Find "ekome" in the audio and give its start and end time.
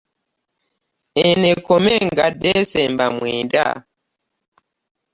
1.55-1.95